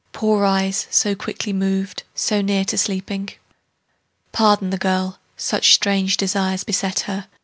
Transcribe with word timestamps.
Poor 0.13 0.43
eyes, 0.43 0.87
so 0.89 1.13
quickly 1.13 1.53
moved, 1.53 2.01
so 2.15 2.41
near 2.41 2.65
to 2.65 2.75
sleeping? 2.75 3.29
Pardon 4.31 4.71
the 4.71 4.77
girl; 4.79 5.19
such 5.37 5.75
strange 5.75 6.17
desires 6.17 6.63
beset 6.63 7.01
her. 7.01 7.27